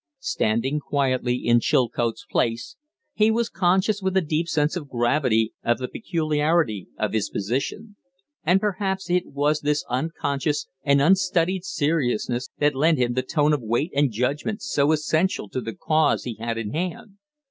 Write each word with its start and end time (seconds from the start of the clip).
Standing 0.17 0.79
quietly 0.79 1.35
in 1.35 1.59
Chilcote's 1.59 2.25
place, 2.27 2.75
he 3.13 3.29
was 3.29 3.49
conscious 3.49 4.01
with 4.01 4.17
a 4.17 4.21
deep 4.21 4.47
sense 4.47 4.75
of 4.75 4.89
gravity 4.89 5.53
of 5.63 5.77
the 5.77 5.87
peculiarity 5.87 6.87
of 6.97 7.13
his 7.13 7.29
position; 7.29 7.97
and 8.43 8.59
perhaps 8.59 9.11
it 9.11 9.27
was 9.27 9.59
this 9.61 9.85
unconscious 9.91 10.65
and 10.83 11.03
unstudied 11.03 11.63
seriousness 11.63 12.49
that 12.57 12.73
lent 12.73 12.97
him 12.97 13.13
the 13.13 13.21
tone 13.21 13.53
of 13.53 13.61
weight 13.61 13.91
and 13.93 14.09
judgment 14.09 14.63
so 14.63 14.91
essential 14.91 15.47
to 15.49 15.61
the 15.61 15.75
cause 15.75 16.23
he 16.23 16.33
had 16.33 16.57
in 16.57 16.71
hand. 16.71 17.17